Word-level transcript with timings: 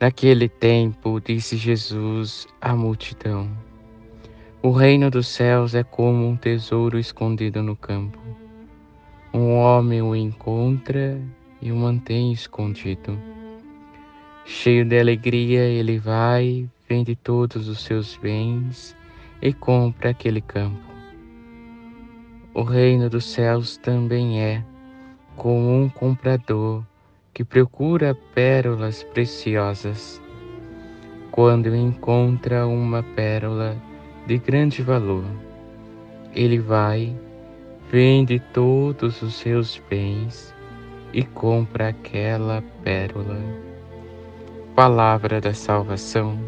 Naquele 0.00 0.48
tempo, 0.48 1.20
disse 1.20 1.56
Jesus 1.56 2.48
à 2.60 2.74
multidão: 2.74 3.48
O 4.60 4.72
reino 4.72 5.08
dos 5.08 5.28
céus 5.28 5.72
é 5.74 5.84
como 5.84 6.26
um 6.26 6.36
tesouro 6.36 6.98
escondido 6.98 7.62
no 7.62 7.76
campo. 7.76 8.18
Um 9.32 9.54
homem 9.54 10.02
o 10.02 10.14
encontra 10.14 11.20
e 11.62 11.70
o 11.70 11.76
mantém 11.76 12.32
escondido. 12.32 13.16
Cheio 14.44 14.84
de 14.84 14.98
alegria, 14.98 15.60
ele 15.60 15.98
vai, 15.98 16.68
vende 16.88 17.14
todos 17.14 17.68
os 17.68 17.80
seus 17.80 18.16
bens 18.16 18.96
e 19.40 19.52
compra 19.52 20.10
aquele 20.10 20.40
campo. 20.40 20.92
O 22.52 22.62
reino 22.62 23.08
dos 23.08 23.24
céus 23.24 23.76
também 23.76 24.40
é 24.42 24.64
como 25.36 25.72
um 25.72 25.88
comprador 25.88 26.84
que 27.34 27.44
procura 27.44 28.16
pérolas 28.32 29.02
preciosas. 29.02 30.22
Quando 31.32 31.74
encontra 31.74 32.64
uma 32.64 33.02
pérola 33.02 33.76
de 34.24 34.38
grande 34.38 34.82
valor, 34.82 35.24
ele 36.32 36.60
vai, 36.60 37.14
vende 37.90 38.38
todos 38.52 39.20
os 39.20 39.34
seus 39.34 39.82
bens 39.90 40.54
e 41.12 41.24
compra 41.24 41.88
aquela 41.88 42.62
pérola. 42.84 43.38
Palavra 44.76 45.40
da 45.40 45.52
salvação, 45.52 46.38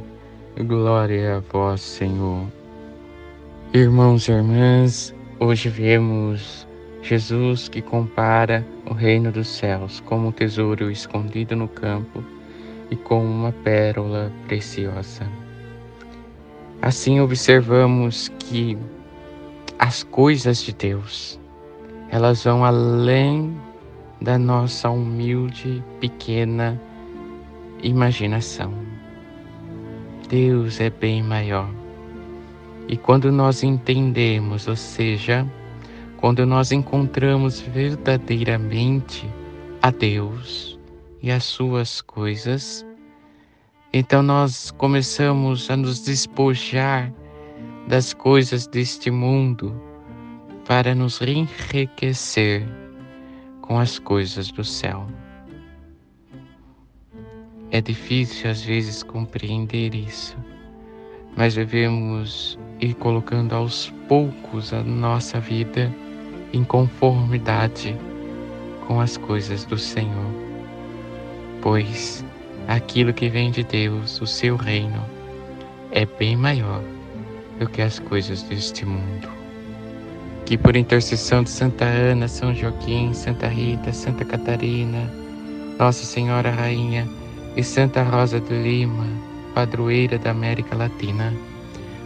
glória 0.56 1.36
a 1.36 1.40
vós, 1.40 1.80
Senhor. 1.80 2.46
Irmãos 3.74 4.28
e 4.28 4.32
irmãs, 4.32 5.14
hoje 5.40 5.68
vemos 5.68 6.66
Jesus 7.06 7.68
que 7.68 7.80
compara 7.80 8.66
o 8.84 8.92
reino 8.92 9.30
dos 9.30 9.46
céus 9.46 10.00
como 10.00 10.26
um 10.26 10.32
tesouro 10.32 10.90
escondido 10.90 11.54
no 11.54 11.68
campo 11.68 12.20
e 12.90 12.96
como 12.96 13.24
uma 13.24 13.52
pérola 13.52 14.32
preciosa. 14.48 15.24
Assim 16.82 17.20
observamos 17.20 18.28
que 18.40 18.76
as 19.78 20.02
coisas 20.02 20.60
de 20.64 20.72
Deus, 20.72 21.38
elas 22.10 22.42
vão 22.42 22.64
além 22.64 23.56
da 24.20 24.36
nossa 24.36 24.90
humilde, 24.90 25.84
pequena 26.00 26.80
imaginação. 27.84 28.74
Deus 30.28 30.80
é 30.80 30.90
bem 30.90 31.22
maior. 31.22 31.70
E 32.88 32.96
quando 32.96 33.30
nós 33.30 33.62
entendemos, 33.62 34.66
ou 34.66 34.74
seja, 34.74 35.46
quando 36.20 36.46
nós 36.46 36.72
encontramos 36.72 37.60
verdadeiramente 37.60 39.28
a 39.82 39.90
Deus 39.90 40.78
e 41.22 41.30
as 41.30 41.44
suas 41.44 42.00
coisas, 42.00 42.84
então 43.92 44.22
nós 44.22 44.70
começamos 44.70 45.70
a 45.70 45.76
nos 45.76 46.00
despojar 46.02 47.12
das 47.86 48.12
coisas 48.12 48.66
deste 48.66 49.10
mundo 49.10 49.74
para 50.66 50.94
nos 50.94 51.20
enriquecer 51.20 52.66
com 53.60 53.78
as 53.78 53.98
coisas 53.98 54.50
do 54.50 54.64
céu. 54.64 55.06
É 57.70 57.80
difícil 57.80 58.50
às 58.50 58.62
vezes 58.62 59.02
compreender 59.02 59.94
isso, 59.94 60.36
mas 61.36 61.54
devemos 61.54 62.58
ir 62.80 62.94
colocando 62.94 63.54
aos 63.54 63.92
poucos 64.08 64.72
a 64.72 64.82
nossa 64.82 65.38
vida 65.40 65.92
em 66.52 66.64
conformidade 66.64 67.96
com 68.86 69.00
as 69.00 69.16
coisas 69.16 69.64
do 69.64 69.76
Senhor. 69.76 70.30
Pois 71.60 72.24
aquilo 72.68 73.12
que 73.12 73.28
vem 73.28 73.50
de 73.50 73.62
Deus, 73.64 74.20
o 74.20 74.26
seu 74.26 74.56
reino, 74.56 75.04
é 75.90 76.04
bem 76.04 76.36
maior 76.36 76.82
do 77.58 77.68
que 77.68 77.82
as 77.82 77.98
coisas 77.98 78.42
deste 78.42 78.84
mundo. 78.84 79.28
Que 80.44 80.56
por 80.56 80.76
intercessão 80.76 81.42
de 81.42 81.50
Santa 81.50 81.84
Ana, 81.84 82.28
São 82.28 82.54
Joaquim, 82.54 83.12
Santa 83.12 83.48
Rita, 83.48 83.92
Santa 83.92 84.24
Catarina, 84.24 85.10
Nossa 85.78 86.04
Senhora 86.04 86.50
Rainha 86.50 87.06
e 87.56 87.62
Santa 87.62 88.02
Rosa 88.02 88.40
de 88.40 88.54
Lima, 88.54 89.06
padroeira 89.54 90.18
da 90.18 90.30
América 90.30 90.76
Latina, 90.76 91.34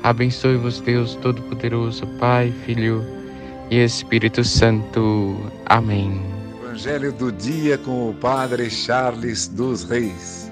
abençoe-vos 0.03 0.81
Deus 0.81 1.17
Todo-Poderoso, 1.17 2.07
Pai, 2.19 2.51
Filho 2.65 3.20
e 3.71 3.85
Espírito 3.85 4.43
Santo. 4.45 5.37
Amém. 5.67 6.21
Evangelho 6.63 7.13
do 7.13 7.31
dia 7.31 7.79
com 7.79 8.11
o 8.11 8.15
Padre 8.15 8.69
Charles 8.71 9.49
dos 9.49 9.85
Reis. 9.85 10.51